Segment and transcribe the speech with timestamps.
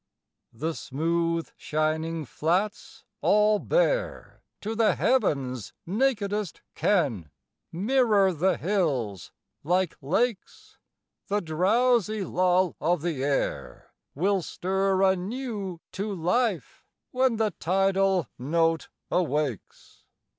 [0.51, 0.59] II.
[0.61, 7.29] The smooth shining flats all bare To the heavens' nakedest ken,
[7.71, 9.31] Mirror the hills,
[9.63, 10.79] like lakes.
[11.27, 18.89] The drowsy lull of the air Will stir anew to life when The tidal note
[19.11, 20.05] awakes.